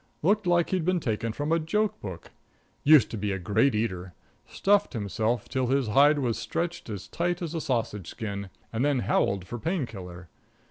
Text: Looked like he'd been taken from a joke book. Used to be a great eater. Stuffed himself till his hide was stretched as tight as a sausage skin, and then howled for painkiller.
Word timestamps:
Looked 0.23 0.47
like 0.47 0.71
he'd 0.71 0.83
been 0.83 0.99
taken 0.99 1.31
from 1.31 1.51
a 1.51 1.59
joke 1.59 2.01
book. 2.01 2.31
Used 2.83 3.11
to 3.11 3.17
be 3.17 3.31
a 3.31 3.37
great 3.37 3.75
eater. 3.75 4.13
Stuffed 4.47 4.93
himself 4.93 5.47
till 5.47 5.67
his 5.67 5.89
hide 5.89 6.17
was 6.17 6.39
stretched 6.39 6.89
as 6.89 7.07
tight 7.07 7.39
as 7.39 7.53
a 7.53 7.61
sausage 7.61 8.07
skin, 8.09 8.49
and 8.73 8.83
then 8.83 9.01
howled 9.01 9.45
for 9.45 9.59
painkiller. 9.59 10.27